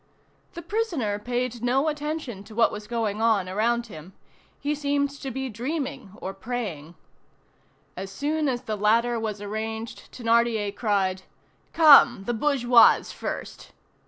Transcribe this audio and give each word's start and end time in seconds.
The 0.53 0.63
prisoner 0.63 1.19
paid 1.19 1.61
no 1.61 1.87
attention 1.87 2.43
to 2.45 2.55
what 2.55 2.71
was 2.71 2.87
going 2.87 3.21
on 3.21 3.47
around 3.47 3.85
him. 3.85 4.13
He 4.59 4.73
seemed 4.73 5.11
to 5.11 5.29
be 5.29 5.47
dreaming 5.47 6.13
or 6.19 6.33
praying. 6.33 6.95
As 7.95 8.11
soon 8.11 8.49
as 8.49 8.63
the 8.63 8.75
ladder 8.75 9.19
was 9.19 9.43
arranged, 9.43 10.11
Thénardier 10.11 10.75
cried: 10.75 11.21
"Come! 11.71 12.23
the 12.23 12.33
bourgeoise 12.33 13.11
first!" 13.11 13.73